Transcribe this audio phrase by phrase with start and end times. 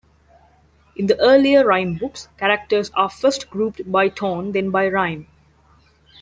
[0.95, 5.27] In the earlier rime books, characters are first grouped by tone, then by rime.